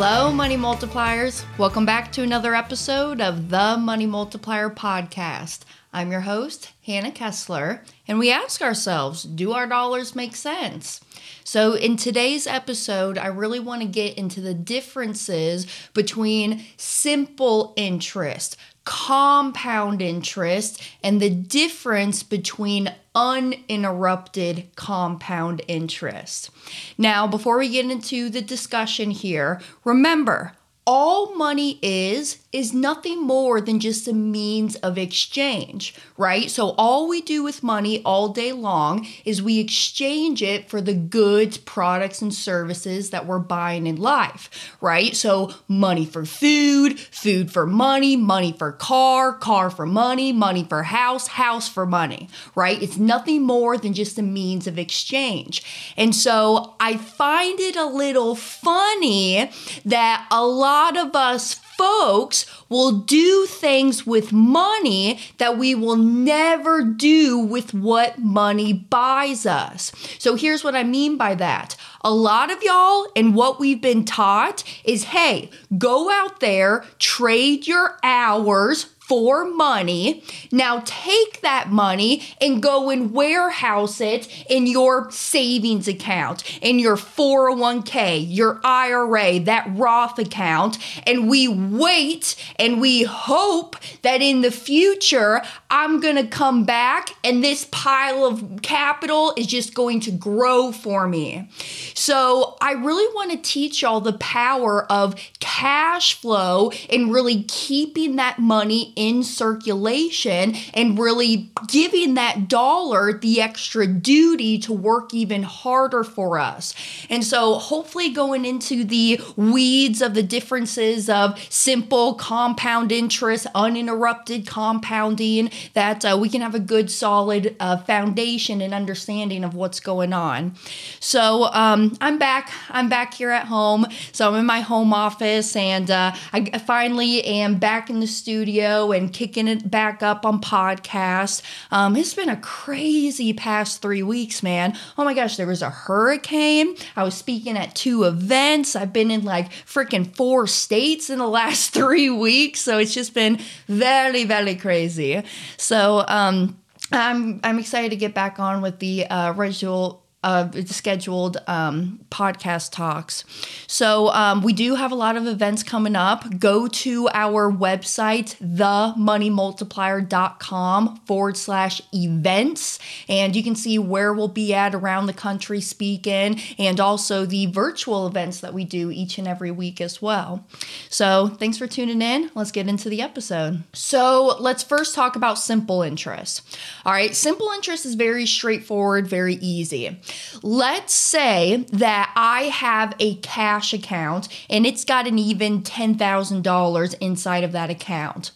[0.00, 1.44] Hello, Money Multipliers.
[1.58, 5.62] Welcome back to another episode of the Money Multiplier Podcast.
[5.92, 11.00] I'm your host, Hannah Kesler, and we ask ourselves do our dollars make sense?
[11.42, 18.56] So, in today's episode, I really want to get into the differences between simple interest,
[18.88, 26.48] compound interest, and the difference between uninterrupted compound interest.
[26.96, 30.54] Now, before we get into the discussion here, remember
[30.88, 36.50] all money is is nothing more than just a means of exchange, right?
[36.50, 40.94] So all we do with money all day long is we exchange it for the
[40.94, 45.14] goods, products and services that we're buying in life, right?
[45.14, 50.84] So money for food, food for money, money for car, car for money, money for
[50.84, 52.82] house, house for money, right?
[52.82, 55.92] It's nothing more than just a means of exchange.
[55.98, 59.50] And so I find it a little funny
[59.84, 65.96] that a lot lot of us folks will do things with money that we will
[65.96, 69.90] never do with what money buys us.
[70.20, 71.74] So here's what I mean by that.
[72.02, 77.66] A lot of y'all and what we've been taught is hey, go out there, trade
[77.66, 80.22] your hours for money.
[80.52, 86.96] Now take that money and go and warehouse it in your savings account, in your
[86.96, 90.78] 401k, your IRA, that Roth account.
[91.06, 97.10] And we wait and we hope that in the future, I'm going to come back
[97.22, 101.50] and this pile of capital is just going to grow for me.
[101.94, 108.16] So I really want to teach y'all the power of cash flow and really keeping
[108.16, 115.42] that money in circulation and really giving that dollar the extra duty to work even
[115.42, 116.74] harder for us.
[117.10, 124.46] And so, hopefully, going into the weeds of the differences of simple compound interest, uninterrupted
[124.46, 129.80] compounding, that uh, we can have a good, solid uh, foundation and understanding of what's
[129.80, 130.54] going on.
[131.00, 132.50] So, um, I'm back.
[132.70, 133.86] I'm back here at home.
[134.12, 138.92] So, I'm in my home office and uh, I finally am back in the studio
[138.92, 141.42] and kicking it back up on podcasts.
[141.70, 144.76] Um, it's been a crazy past three weeks, man.
[144.96, 146.76] Oh my gosh, there was a hurricane.
[146.96, 148.76] I was speaking at two events.
[148.76, 152.60] I've been in like freaking four states in the last three weeks.
[152.60, 155.22] So it's just been very, very crazy.
[155.56, 156.58] So, um,
[156.92, 162.72] I'm I'm excited to get back on with the uh, original uh, scheduled um, podcast
[162.72, 163.22] talks.
[163.68, 166.40] So um, we do have a lot of events coming up.
[166.40, 174.52] Go to our website, themoneymultiplier.com forward slash events, and you can see where we'll be
[174.52, 179.28] at around the country speaking and also the virtual events that we do each and
[179.28, 180.44] every week as well.
[180.88, 182.32] So thanks for tuning in.
[182.34, 183.62] Let's get into the episode.
[183.72, 186.58] So let's first talk about simple interest.
[186.84, 190.00] All right, simple interest is very straightforward, very easy.
[190.42, 197.44] Let's say that I have a cash account and it's got an even $10,000 inside
[197.44, 198.30] of that account.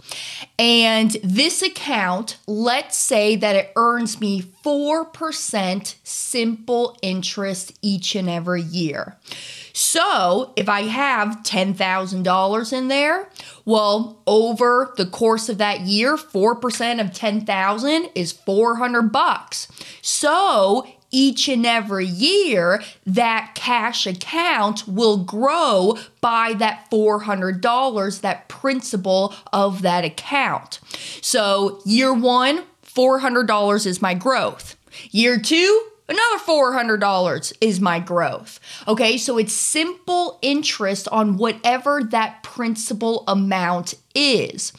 [0.59, 8.63] And this account, let's say that it earns me 4% simple interest each and every
[8.63, 9.17] year.
[9.73, 13.29] So if I have $10,000 in there,
[13.65, 19.69] well, over the course of that year, 4% of 10,000 is 400 bucks.
[20.03, 29.35] So each and every year, that cash account will grow by that $400, that principal
[29.53, 30.81] of that account.
[31.21, 34.77] So, year one, $400 is my growth.
[35.11, 38.61] Year two, another $400 is my growth.
[38.87, 44.73] Okay, so it's simple interest on whatever that principal amount is.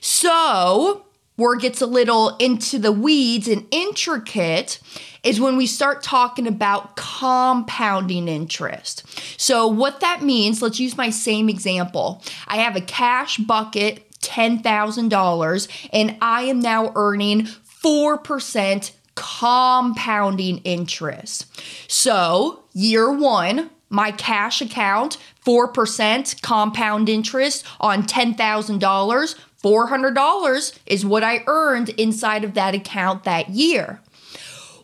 [0.00, 1.04] So,
[1.38, 4.80] where it gets a little into the weeds and intricate
[5.22, 9.04] is when we start talking about compounding interest.
[9.40, 12.22] So, what that means, let's use my same example.
[12.48, 21.46] I have a cash bucket, $10,000, and I am now earning 4% compounding interest.
[21.86, 29.34] So, year one, my cash account, 4% compound interest on $10,000.
[29.62, 34.00] $400 is what I earned inside of that account that year.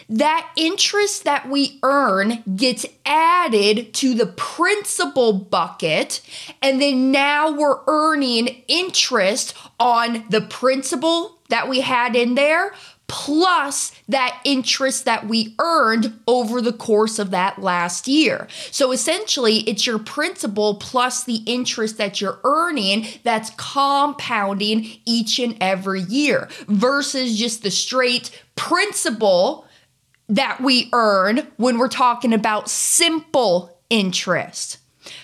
[0.09, 6.23] that interest that we earn gets added to the principal bucket,
[6.63, 12.73] and then now we're earning interest on the principal that we had in there
[13.15, 18.49] plus that interest that we earned over the course of that last year.
[18.73, 25.57] So essentially, it's your principal plus the interest that you're earning that's compounding each and
[25.61, 29.65] every year versus just the straight principal
[30.29, 34.79] that we earn when we're talking about simple interest.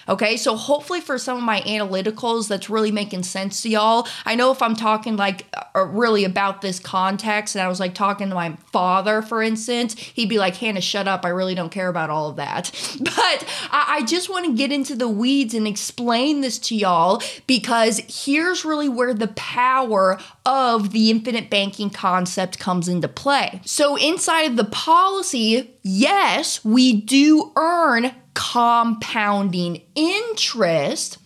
[0.09, 4.06] Okay, so hopefully for some of my analyticals, that's really making sense to y'all.
[4.25, 7.94] I know if I'm talking like uh, really about this context and I was like
[7.94, 11.25] talking to my father, for instance, he'd be like, Hannah, shut up.
[11.25, 12.71] I really don't care about all of that.
[13.21, 17.23] But I, I just want to get into the weeds and explain this to y'all
[17.47, 23.61] because here's really where the power of the infinite banking concept comes into play.
[23.65, 31.19] So inside of the policy, yes, we do earn compounding interest.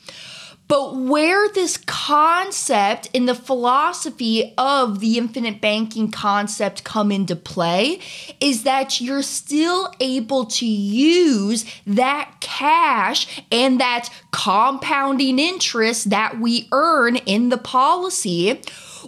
[0.67, 8.01] But where this concept in the philosophy of the infinite banking concept come into play
[8.41, 16.67] is that you're still able to use that cash and that compounding interest that we
[16.73, 18.61] earn in the policy.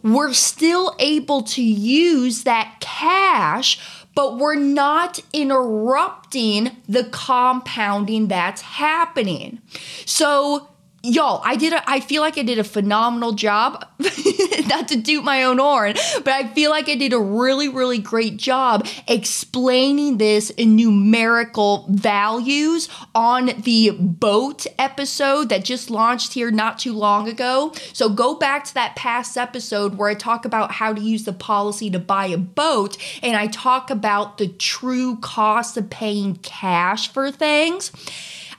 [0.05, 3.81] We're still able to use that cash
[4.17, 9.61] but we're not interrupting the compounding that's happening.
[10.07, 10.69] So
[11.13, 13.87] y'all i did a, i feel like i did a phenomenal job.
[14.69, 15.95] Not to toot my own horn
[16.25, 21.87] but i feel like i did a really really great job explaining this in numerical
[21.91, 27.73] values on the boat episode that just launched here not too long ago.
[27.93, 31.33] So go back to that past episode where i talk about how to use the
[31.33, 37.13] policy to buy a boat and i talk about the true cost of paying cash
[37.13, 37.93] for things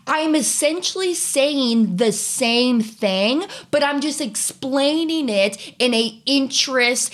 [0.07, 7.13] I'm essentially saying the same thing, but I'm just explaining it in a interest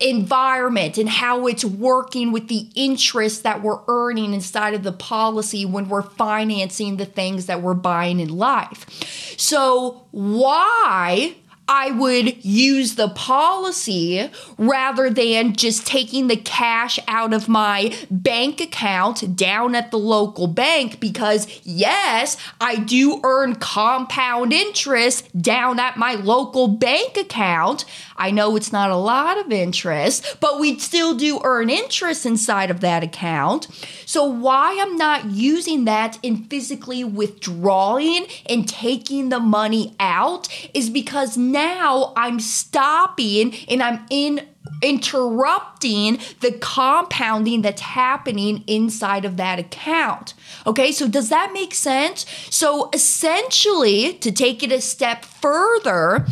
[0.00, 5.64] environment and how it's working with the interest that we're earning inside of the policy
[5.64, 8.90] when we're financing the things that we're buying in life.
[9.38, 11.34] So, why
[11.66, 18.60] I would use the policy rather than just taking the cash out of my bank
[18.60, 25.96] account down at the local bank because, yes, I do earn compound interest down at
[25.96, 27.86] my local bank account.
[28.16, 32.70] I know it's not a lot of interest, but we still do earn interest inside
[32.70, 33.68] of that account.
[34.06, 40.90] So, why I'm not using that in physically withdrawing and taking the money out is
[40.90, 44.48] because now I'm stopping and I'm in
[44.82, 50.34] interrupting the compounding that's happening inside of that account.
[50.66, 52.26] Okay, so does that make sense?
[52.50, 56.26] So essentially, to take it a step further,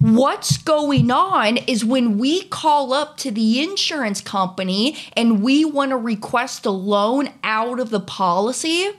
[0.00, 5.90] What's going on is when we call up to the insurance company and we want
[5.90, 8.92] to request a loan out of the policy,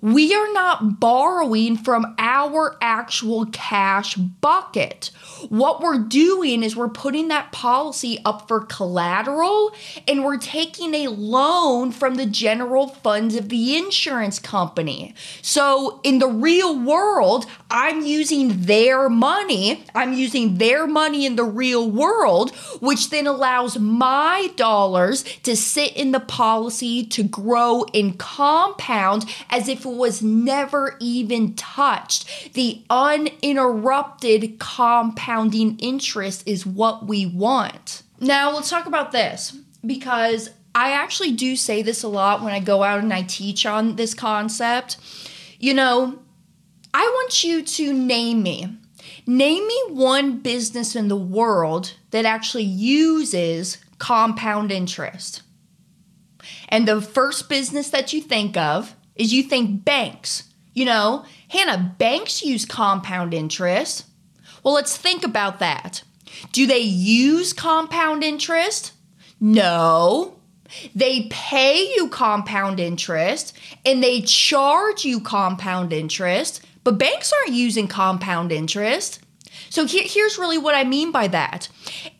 [0.00, 5.10] we are not borrowing from our actual cash bucket.
[5.48, 9.72] What we're doing is we're putting that policy up for collateral
[10.06, 15.12] and we're taking a loan from the general funds of the insurance company.
[15.42, 19.84] So in the real world, I'm using their money.
[19.94, 25.96] I'm using their money in the real world, which then allows my dollars to sit
[25.96, 32.54] in the policy to grow and compound as if it was never even touched.
[32.54, 38.02] The uninterrupted compounding interest is what we want.
[38.20, 42.60] Now, let's talk about this because I actually do say this a lot when I
[42.60, 44.98] go out and I teach on this concept.
[45.58, 46.18] You know,
[46.98, 48.74] I want you to name me.
[49.26, 55.42] Name me one business in the world that actually uses compound interest.
[56.70, 60.44] And the first business that you think of is you think banks.
[60.72, 64.06] You know, Hannah, banks use compound interest.
[64.64, 66.02] Well, let's think about that.
[66.52, 68.92] Do they use compound interest?
[69.38, 70.38] No.
[70.94, 77.88] They pay you compound interest and they charge you compound interest, but banks aren't using
[77.88, 79.18] compound interest.
[79.70, 81.68] So here, here's really what I mean by that.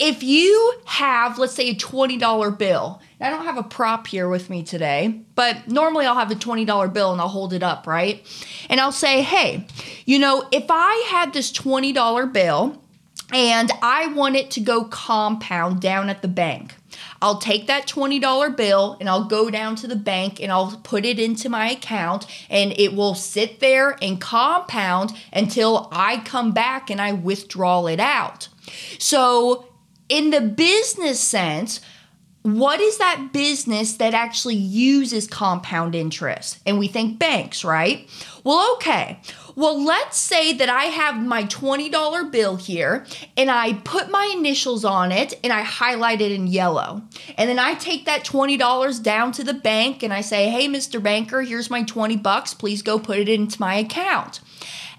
[0.00, 4.50] If you have, let's say, a $20 bill, I don't have a prop here with
[4.50, 8.26] me today, but normally I'll have a $20 bill and I'll hold it up, right?
[8.68, 9.68] And I'll say, hey,
[10.04, 12.82] you know, if I had this $20 bill
[13.32, 16.74] and I want it to go compound down at the bank.
[17.20, 21.04] I'll take that $20 bill and I'll go down to the bank and I'll put
[21.04, 26.90] it into my account and it will sit there and compound until I come back
[26.90, 28.48] and I withdraw it out.
[28.98, 29.68] So,
[30.08, 31.80] in the business sense,
[32.46, 36.60] what is that business that actually uses compound interest?
[36.64, 38.08] And we think banks, right?
[38.44, 39.20] Well, okay.
[39.58, 43.06] Well, let's say that I have my $20 bill here
[43.38, 47.02] and I put my initials on it and I highlight it in yellow.
[47.38, 51.02] And then I take that $20 down to the bank and I say, "Hey, Mr.
[51.02, 52.52] Banker, here's my 20 bucks.
[52.52, 54.40] Please go put it into my account."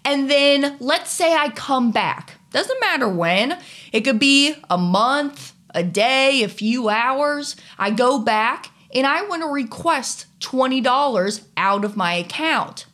[0.03, 2.39] And then let's say I come back.
[2.51, 3.59] Doesn't matter when.
[3.91, 7.55] It could be a month, a day, a few hours.
[7.77, 12.87] I go back and I want to request $20 out of my account.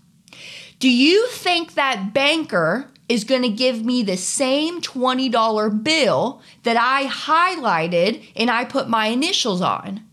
[0.83, 6.75] Do you think that banker is going to give me the same $20 bill that
[6.75, 10.03] I highlighted and I put my initials on?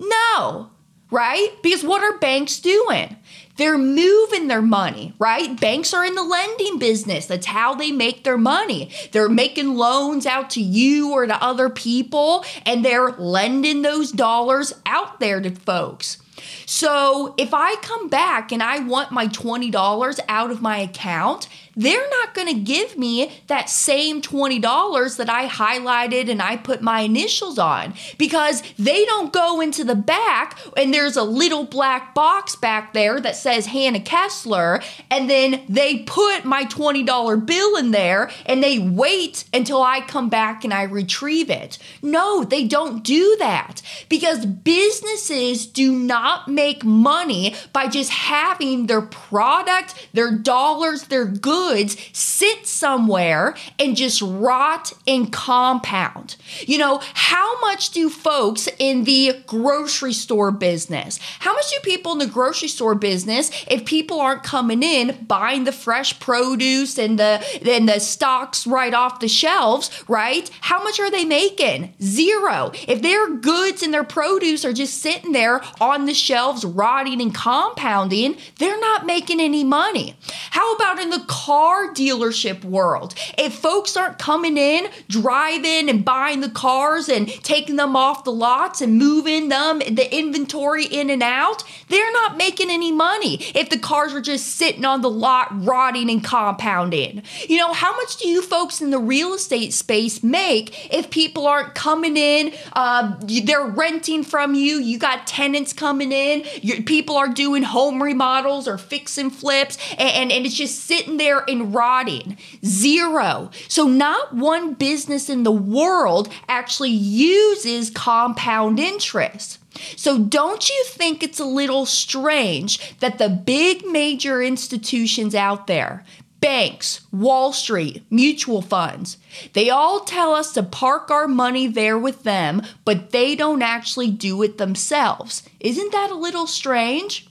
[0.00, 0.70] No,
[1.12, 1.50] right?
[1.62, 3.14] Because what are banks doing?
[3.56, 5.60] They're moving their money, right?
[5.60, 7.26] Banks are in the lending business.
[7.26, 8.90] That's how they make their money.
[9.12, 14.72] They're making loans out to you or to other people, and they're lending those dollars
[14.86, 16.18] out there to folks.
[16.66, 22.08] So if I come back and I want my $20 out of my account, they're
[22.08, 27.00] not going to give me that same $20 that I highlighted and I put my
[27.00, 32.56] initials on because they don't go into the back and there's a little black box
[32.56, 38.30] back there that says Hannah Kesler and then they put my $20 bill in there
[38.46, 41.78] and they wait until I come back and I retrieve it.
[42.00, 49.02] No, they don't do that because businesses do not make money by just having their
[49.02, 56.36] product, their dollars, their goods goods sit somewhere and just rot and compound.
[56.60, 62.12] You know, how much do folks in the grocery store business, how much do people
[62.12, 67.18] in the grocery store business, if people aren't coming in buying the fresh produce and
[67.18, 70.50] the and the stocks right off the shelves, right?
[70.60, 71.94] How much are they making?
[72.02, 72.72] Zero.
[72.86, 77.34] If their goods and their produce are just sitting there on the shelves rotting and
[77.34, 80.16] compounding, they're not making any money.
[80.50, 83.14] How about in the car dealership world.
[83.38, 88.32] If folks aren't coming in, driving and buying the cars and taking them off the
[88.32, 93.36] lots and moving them, the inventory in and out, they're not making any money.
[93.54, 97.22] If the cars are just sitting on the lot, rotting and compounding.
[97.48, 101.46] You know, how much do you folks in the real estate space make if people
[101.46, 102.52] aren't coming in?
[102.72, 104.78] Uh, they're renting from you.
[104.78, 106.44] You got tenants coming in.
[106.62, 111.16] Your, people are doing home remodels or fixing flips, and, and, and it's just sitting
[111.16, 112.38] there and rotting.
[112.64, 113.50] Zero.
[113.68, 119.58] So, not one business in the world actually uses compound interest.
[119.96, 126.04] So, don't you think it's a little strange that the big major institutions out there,
[126.46, 129.18] banks, Wall Street, mutual funds,
[129.52, 134.12] they all tell us to park our money there with them, but they don't actually
[134.12, 135.42] do it themselves?
[135.58, 137.26] Isn't that a little strange?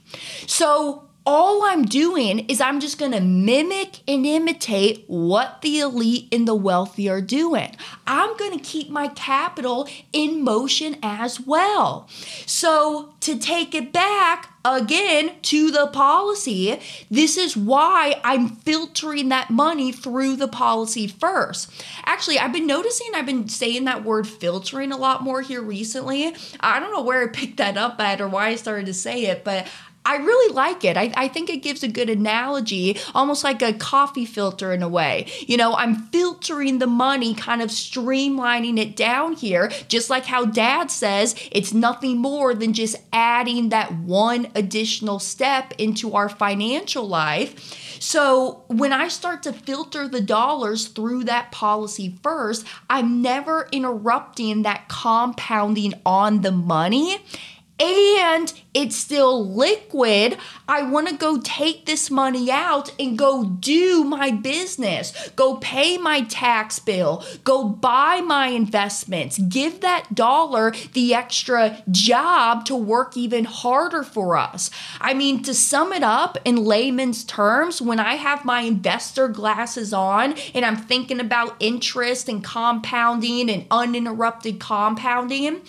[0.46, 6.28] So, all I'm doing is I'm just going to mimic and imitate what the elite
[6.32, 7.74] and the wealthy are doing.
[8.06, 12.08] I'm going to keep my capital in motion as well.
[12.46, 16.80] So, to take it back, again to the policy.
[17.10, 21.70] This is why I'm filtering that money through the policy first.
[22.04, 26.34] Actually, I've been noticing I've been saying that word filtering a lot more here recently.
[26.60, 29.26] I don't know where I picked that up at or why I started to say
[29.26, 29.68] it, but
[30.06, 30.96] I really like it.
[30.96, 34.88] I, I think it gives a good analogy, almost like a coffee filter in a
[34.88, 35.26] way.
[35.40, 40.44] You know, I'm filtering the money, kind of streamlining it down here, just like how
[40.44, 47.08] dad says it's nothing more than just adding that one additional step into our financial
[47.08, 47.98] life.
[48.00, 54.62] So when I start to filter the dollars through that policy first, I'm never interrupting
[54.62, 57.18] that compounding on the money
[57.78, 60.38] and it's still liquid.
[60.68, 65.98] I want to go take this money out and go do my business, go pay
[65.98, 73.16] my tax bill, go buy my investments, give that dollar the extra job to work
[73.16, 74.70] even harder for us.
[75.00, 79.92] I mean, to sum it up in layman's terms, when I have my investor glasses
[79.92, 85.62] on and I'm thinking about interest and compounding and uninterrupted compounding,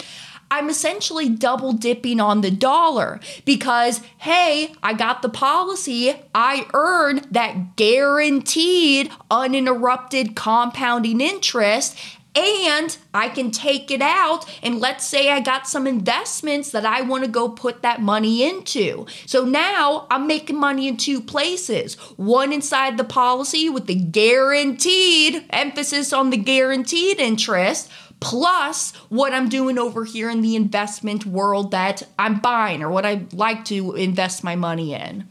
[0.49, 7.21] I'm essentially double dipping on the dollar because, hey, I got the policy, I earn
[7.31, 11.97] that guaranteed uninterrupted compounding interest.
[12.35, 17.01] And I can take it out, and let's say I got some investments that I
[17.01, 19.07] want to go put that money into.
[19.25, 25.45] So now I'm making money in two places one inside the policy with the guaranteed
[25.49, 31.71] emphasis on the guaranteed interest plus what I'm doing over here in the investment world
[31.71, 35.27] that I'm buying or what I like to invest my money in.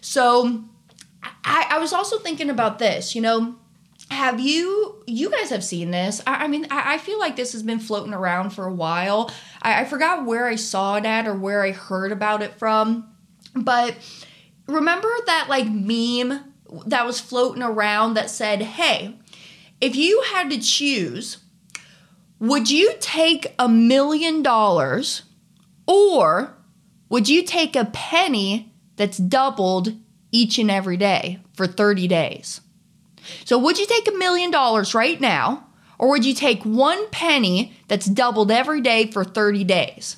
[0.00, 0.64] So
[1.44, 3.56] I, I was also thinking about this, you know.
[4.10, 6.20] Have you, you guys have seen this?
[6.26, 9.30] I, I mean, I, I, feel like this has been floating around for a while.
[9.62, 13.08] I, I forgot where I saw it at or where I heard about it from,
[13.54, 13.94] but
[14.66, 16.52] remember that like meme
[16.86, 19.16] that was floating around that said, hey,
[19.80, 21.38] if you had to choose
[22.40, 25.22] would you take a million dollars
[25.86, 26.56] or
[27.08, 29.94] would you take a penny that's doubled
[30.32, 32.60] each and every day for 30 days?
[33.44, 35.66] So, would you take a million dollars right now
[35.98, 40.16] or would you take one penny that's doubled every day for 30 days?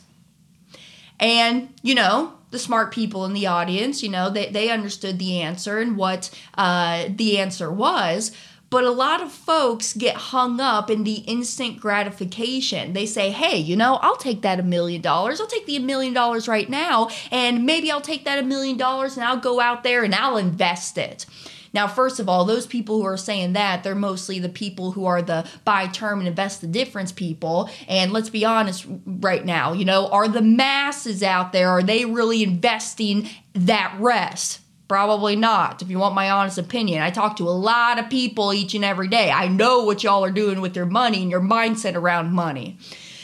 [1.19, 5.41] And, you know, the smart people in the audience, you know, they, they understood the
[5.41, 8.31] answer and what uh, the answer was.
[8.73, 12.95] But a lot of folks get hung up in the instant gratification.
[12.95, 15.43] They say, hey, you know, I'll take that a million dollars.
[15.43, 18.79] I'll take the a million dollars right now, and maybe I'll take that a million
[18.79, 21.27] dollars and I'll go out there and I'll invest it.
[21.75, 25.05] Now, first of all, those people who are saying that, they're mostly the people who
[25.05, 27.69] are the buy term and invest the difference people.
[27.89, 32.07] And let's be honest right now, you know, are the masses out there, are they
[32.07, 34.61] really investing that rest?
[34.93, 37.01] Probably not, if you want my honest opinion.
[37.01, 39.31] I talk to a lot of people each and every day.
[39.31, 42.77] I know what y'all are doing with your money and your mindset around money.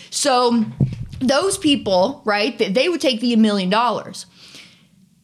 [0.09, 0.65] So,
[1.21, 4.25] those people, right, they would take the million dollars.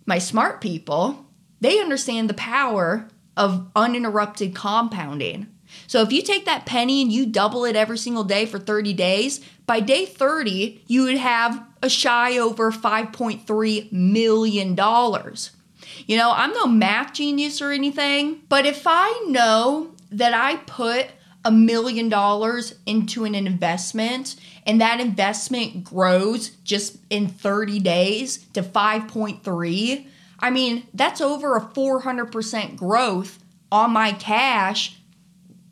[0.04, 1.24] My smart people,
[1.62, 5.46] they understand the power of uninterrupted compounding.
[5.87, 8.92] So if you take that penny and you double it every single day for 30
[8.92, 14.76] days, by day 30, you would have a shy over $5.3 million.
[16.07, 21.09] You know, I'm no math genius or anything, but if I know that I put
[21.44, 28.62] a million dollars into an investment and that investment grows just in 30 days to
[28.62, 30.07] 5.3,
[30.40, 33.38] I mean, that's over a 400% growth
[33.70, 34.98] on my cash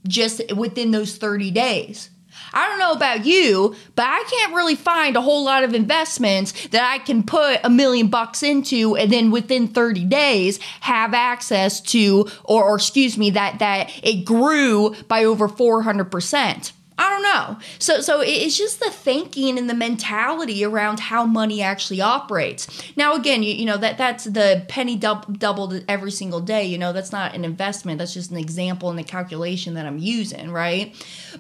[0.07, 2.11] just within those 30 days.
[2.53, 6.69] I don't know about you, but I can't really find a whole lot of investments
[6.69, 11.81] that I can put a million bucks into and then within 30 days have access
[11.81, 16.73] to or, or excuse me that that it grew by over 400%.
[16.99, 17.59] I don't know.
[17.79, 22.69] So so it's just the thinking and the mentality around how money actually operates.
[22.97, 26.65] Now again, you, you know that that's the penny dub- doubled every single day.
[26.65, 27.99] You know that's not an investment.
[27.99, 30.95] That's just an example in the calculation that I'm using, right?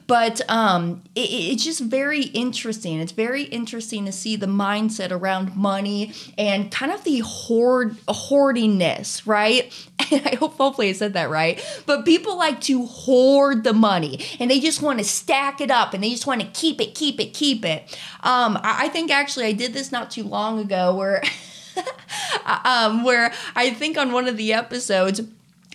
[0.06, 2.98] But um, it, it's just very interesting.
[3.00, 9.26] It's very interesting to see the mindset around money and kind of the hoard hoardingness,
[9.26, 9.72] right?
[10.10, 11.62] And I hope hopefully I said that right.
[11.86, 15.94] But people like to hoard the money and they just want to stack it up
[15.94, 17.82] and they just want to keep it, keep it, keep it.
[18.22, 21.22] Um, I, I think actually I did this not too long ago where
[22.64, 25.20] um, where I think on one of the episodes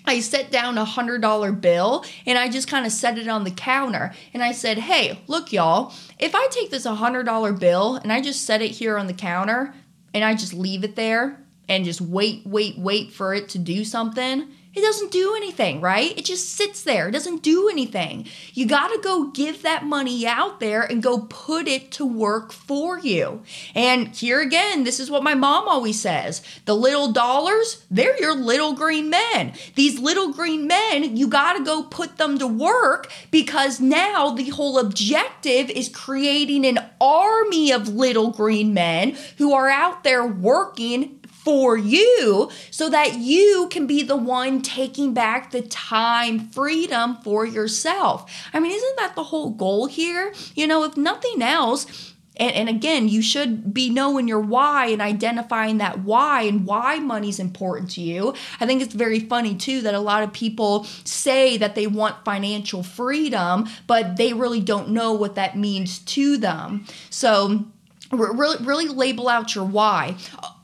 [0.08, 3.44] I set down a hundred dollar bill and I just kind of set it on
[3.44, 7.96] the counter and I said, Hey, look, y'all, if I take this hundred dollar bill
[7.98, 9.74] and I just set it here on the counter
[10.14, 13.84] and I just leave it there and just wait, wait, wait for it to do
[13.84, 16.18] something, it doesn't do anything, right?
[16.18, 17.08] It just sits there.
[17.08, 18.28] It doesn't do anything.
[18.54, 22.52] You got to go give that money out there and go put it to work
[22.52, 23.42] for you.
[23.74, 28.36] And here again, this is what my mom always says the little dollars, they're your
[28.36, 29.54] little green men.
[29.76, 34.50] These little green men, you got to go put them to work because now the
[34.50, 41.17] whole objective is creating an army of little green men who are out there working
[41.48, 47.46] for you so that you can be the one taking back the time freedom for
[47.46, 48.30] yourself.
[48.54, 50.34] I mean, isn't that the whole goal here?
[50.56, 55.02] You know, if nothing else, and, and, again, you should be knowing your why and
[55.02, 58.34] identifying that why and why money's important to you.
[58.60, 62.26] I think it's very funny too that a lot of people say that they want
[62.26, 66.86] financial freedom, but they really don't know what that means to them.
[67.10, 67.66] So,
[68.12, 70.16] really really label out your why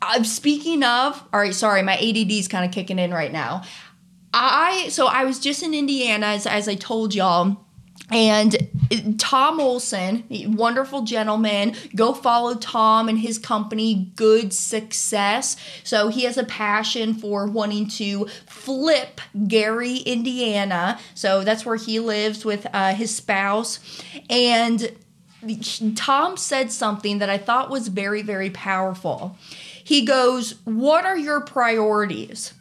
[0.08, 3.32] i'm uh, speaking of all right sorry my ADD is kind of kicking in right
[3.32, 3.63] now
[4.34, 7.58] i so i was just in indiana as, as i told y'all
[8.12, 11.76] and Tom Olson, wonderful gentleman.
[11.96, 15.56] Go follow Tom and his company, Good Success.
[15.84, 21.00] So he has a passion for wanting to flip Gary, Indiana.
[21.16, 23.80] So that's where he lives with uh, his spouse.
[24.30, 24.96] And
[25.96, 29.38] Tom said something that I thought was very, very powerful.
[29.84, 32.54] He goes, What are your priorities?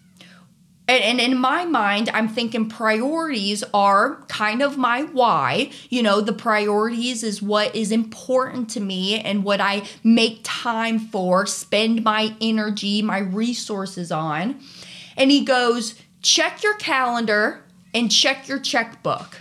[0.88, 5.70] And, in my mind, I'm thinking priorities are kind of my why.
[5.88, 10.98] You know, the priorities is what is important to me and what I make time
[10.98, 14.60] for, spend my energy, my resources on.
[15.16, 19.40] And he goes, check your calendar and check your checkbook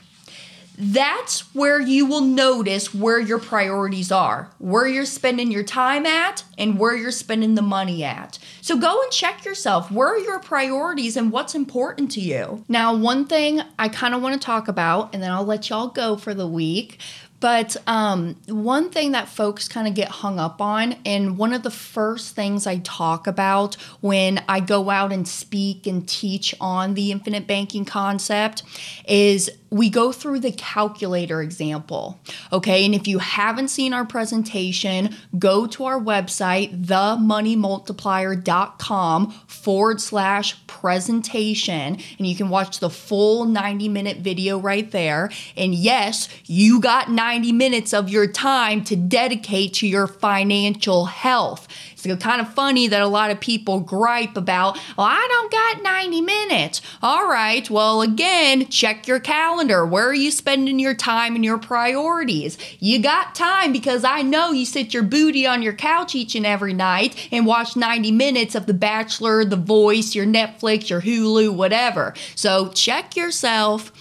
[0.84, 6.44] that's where you will notice where your priorities are, where you're spending your time at,
[6.58, 8.40] and where you're spending the money at.
[8.62, 9.92] So go and check yourself.
[9.92, 12.66] Where are your priorities and what's important to you?
[12.68, 15.88] Now, one thing I kind of want to talk about, and then I'll let y'all
[15.88, 17.00] go for the week.
[17.42, 21.64] But um, one thing that folks kind of get hung up on, and one of
[21.64, 26.94] the first things I talk about when I go out and speak and teach on
[26.94, 28.62] the infinite banking concept,
[29.08, 32.20] is we go through the calculator example.
[32.54, 40.68] Okay, and if you haven't seen our presentation, go to our website, themoneymultiplier.com forward slash
[40.68, 45.32] presentation, and you can watch the full 90 minute video right there.
[45.58, 51.68] And yes, you got 90 minutes of your time to dedicate to your financial health.
[51.94, 55.84] It's kind of funny that a lot of people gripe about, well, I don't got
[55.84, 56.82] 90 minutes.
[57.02, 59.86] All right, well, again, check your calendar.
[59.86, 62.58] Where are you spending your time and your priorities?
[62.80, 66.46] You got time because I know you sit your booty on your couch each and
[66.46, 71.56] every night and watch 90 minutes of The Bachelor, The Voice, your Netflix, your Hulu,
[71.56, 72.16] whatever.
[72.36, 73.92] So check yourself.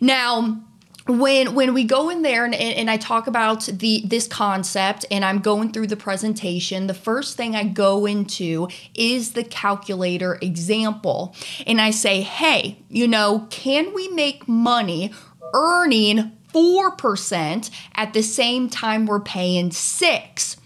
[0.00, 0.62] Now,
[1.06, 5.24] when when we go in there and, and I talk about the this concept and
[5.24, 11.34] I'm going through the presentation, the first thing I go into is the calculator example.
[11.66, 15.12] And I say, hey, you know, can we make money
[15.52, 20.56] earning 4% at the same time we're paying six?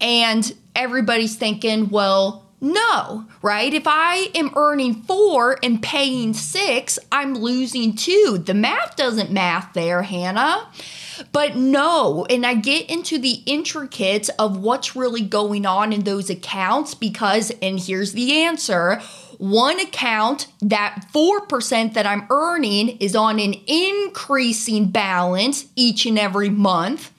[0.00, 3.72] And everybody's thinking, well, no, right?
[3.74, 8.42] If I am earning four and paying six, I'm losing two.
[8.42, 10.66] The math doesn't math there, Hannah.
[11.30, 16.30] But no, and I get into the intricates of what's really going on in those
[16.30, 19.00] accounts because, and here's the answer
[19.38, 26.48] one account, that 4% that I'm earning, is on an increasing balance each and every
[26.48, 27.12] month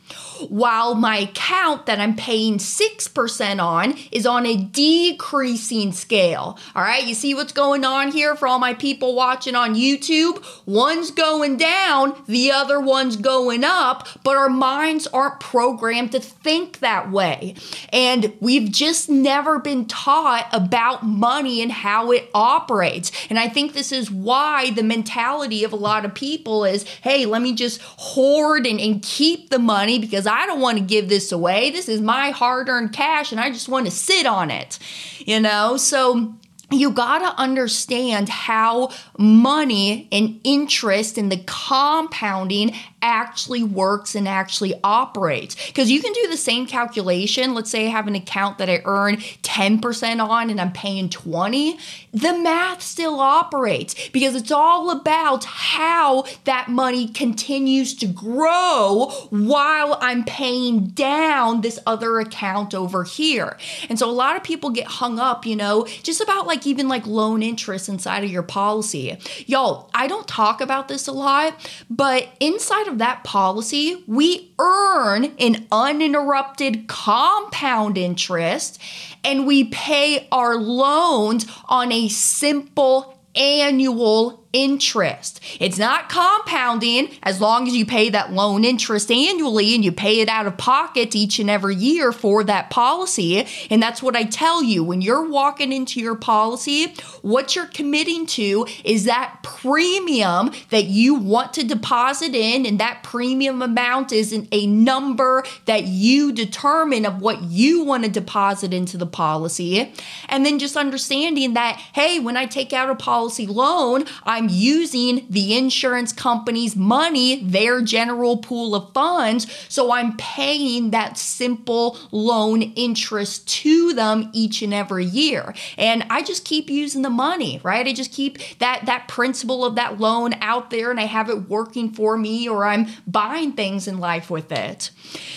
[0.50, 6.58] while my account that I'm paying 6% on is on a decreasing scale.
[6.76, 10.44] All right, you see what's going on here for all my people watching on YouTube?
[10.66, 16.80] One's going down, the other one's going up, but our minds aren't programmed to think
[16.80, 17.56] that way.
[17.90, 23.12] And we've just never been taught about money and how it operates.
[23.30, 27.26] And I think this is why the mentality of a lot of people is hey,
[27.26, 30.84] let me just hoard and, and keep the money because because I don't want to
[30.84, 31.70] give this away.
[31.70, 34.80] This is my hard earned cash and I just want to sit on it,
[35.20, 35.78] you know?
[35.78, 36.34] So
[36.72, 42.74] you got to understand how money and interest and the compounding
[43.06, 45.56] actually works and actually operates.
[45.68, 47.54] Because you can do the same calculation.
[47.54, 51.78] Let's say I have an account that I earn 10% on and I'm paying 20.
[52.14, 60.00] The math still operates because it's all about how that money continues to grow while
[60.02, 63.58] I'm paying down this other account over here.
[63.88, 66.88] And so a lot of people get hung up, you know, just about like even
[66.88, 69.18] like loan interest inside of your policy.
[69.46, 71.54] Y'all, I don't talk about this a lot,
[71.90, 78.82] but inside of of that policy, we earn an uninterrupted compound interest
[79.24, 85.42] and we pay our loans on a simple annual interest.
[85.60, 90.22] It's not compounding as long as you pay that loan interest annually and you pay
[90.22, 93.46] it out of pocket each and every year for that policy.
[93.70, 98.26] And that's what I tell you when you're walking into your policy, what you're committing
[98.28, 104.48] to is that premium that you want to deposit in, and that premium amount isn't
[104.52, 109.94] a number that you determine of what you want to deposit into the policy.
[110.30, 115.26] And then just understanding that, hey, when I take out a policy loan, I'm Using
[115.30, 119.48] the insurance company's money, their general pool of funds.
[119.70, 125.54] So I'm paying that simple loan interest to them each and every year.
[125.78, 127.88] And I just keep using the money, right?
[127.88, 131.50] I just keep that that principle of that loan out there and I have it
[131.50, 134.92] working for me or I'm buying things in life with it.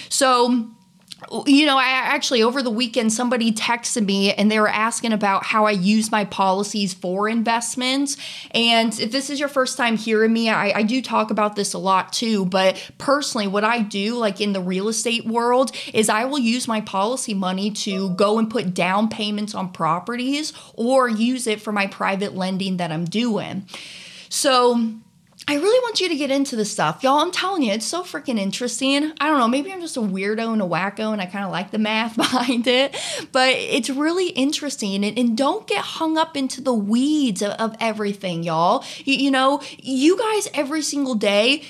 [0.08, 0.70] So
[1.46, 5.44] you know, I actually over the weekend somebody texted me and they were asking about
[5.44, 8.16] how I use my policies for investments.
[8.52, 11.74] And if this is your first time hearing me, I, I, do talk about this
[11.74, 12.46] a lot too.
[12.46, 16.68] But personally, what I do, like in the real estate world, is I will use
[16.68, 21.72] my policy money to go and put down payments on properties or use it for
[21.72, 23.66] my private lending that I'm doing.
[24.28, 24.92] So
[25.50, 27.02] I really want you to get into this stuff.
[27.02, 29.14] Y'all, I'm telling you, it's so freaking interesting.
[29.18, 31.50] I don't know, maybe I'm just a weirdo and a wacko and I kind of
[31.50, 32.94] like the math behind it,
[33.32, 35.02] but it's really interesting.
[35.06, 38.84] And, and don't get hung up into the weeds of, of everything, y'all.
[38.98, 41.62] You, you know, you guys every single day,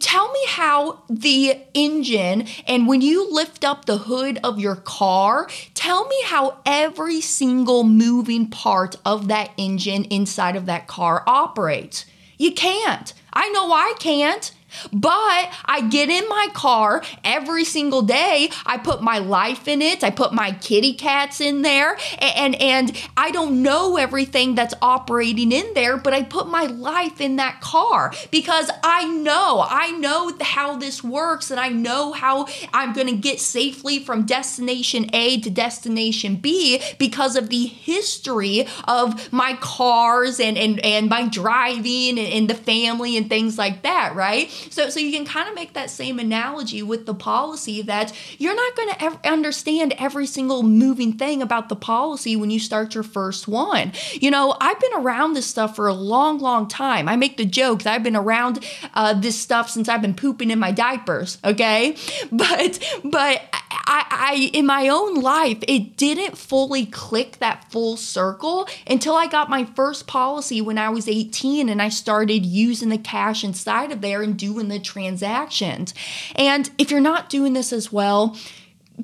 [0.00, 5.46] tell me how the engine and when you lift up the hood of your car,
[5.74, 12.06] tell me how every single moving part of that engine inside of that car operates.
[12.40, 13.12] You can't.
[13.34, 14.50] I know I can't.
[14.92, 18.50] But I get in my car every single day.
[18.66, 20.04] I put my life in it.
[20.04, 21.96] I put my kitty cats in there.
[22.18, 27.20] And, and, I don't know everything that's operating in there, but I put my life
[27.20, 32.46] in that car because I know, I know how this works and I know how
[32.72, 38.66] I'm going to get safely from destination A to destination B because of the history
[38.88, 43.82] of my cars and, and, and my driving and, and the family and things like
[43.82, 44.50] that, right?
[44.70, 48.54] So, so you can kind of make that same analogy with the policy that you're
[48.54, 52.94] not going to ev- understand every single moving thing about the policy when you start
[52.94, 53.92] your first one.
[54.12, 57.08] You know, I've been around this stuff for a long, long time.
[57.08, 60.50] I make the joke that I've been around uh, this stuff since I've been pooping
[60.50, 61.38] in my diapers.
[61.44, 61.96] Okay,
[62.32, 63.42] but but
[63.86, 69.26] I, I in my own life it didn't fully click that full circle until I
[69.26, 73.92] got my first policy when I was 18 and I started using the cash inside
[73.92, 75.94] of there and doing doing the transactions.
[76.34, 78.36] And if you're not doing this as well,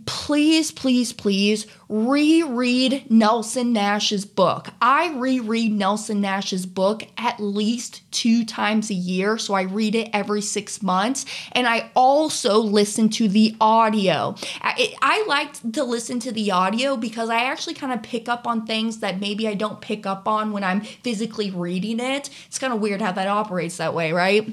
[0.04, 4.68] please, please, please reread Nelson Nash's book.
[4.82, 9.38] I reread Nelson Nash's book at least two times a year.
[9.38, 11.24] So I read it every six months.
[11.52, 14.34] And I also listen to the audio.
[14.60, 18.46] I, I like to listen to the audio because I actually kind of pick up
[18.46, 22.28] on things that maybe I don't pick up on when I'm physically reading it.
[22.46, 24.52] It's kind of weird how that operates that way, right?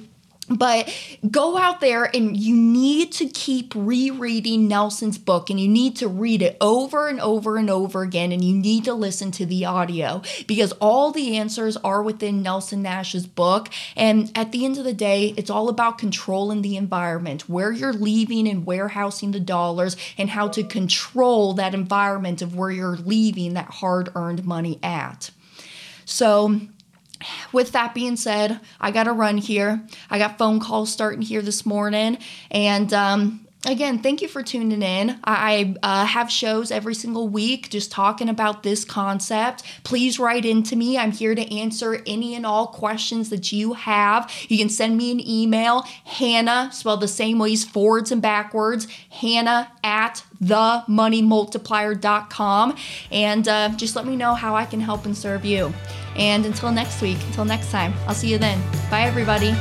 [0.49, 0.93] But
[1.29, 6.07] go out there and you need to keep rereading Nelson's book and you need to
[6.09, 9.63] read it over and over and over again and you need to listen to the
[9.63, 13.69] audio because all the answers are within Nelson Nash's book.
[13.95, 17.93] And at the end of the day, it's all about controlling the environment, where you're
[17.93, 23.53] leaving and warehousing the dollars, and how to control that environment of where you're leaving
[23.53, 25.31] that hard earned money at.
[26.05, 26.59] So,
[27.51, 29.85] with that being said, I got to run here.
[30.09, 32.17] I got phone calls starting here this morning.
[32.51, 35.17] And um, again, thank you for tuning in.
[35.23, 39.63] I uh, have shows every single week just talking about this concept.
[39.83, 40.97] Please write into me.
[40.97, 44.31] I'm here to answer any and all questions that you have.
[44.47, 49.71] You can send me an email, Hannah, spelled the same ways, forwards and backwards, Hannah
[49.83, 52.75] at themoneymultiplier.com.
[53.11, 55.73] And uh, just let me know how I can help and serve you.
[56.15, 58.61] And until next week, until next time, I'll see you then.
[58.89, 59.55] Bye, everybody.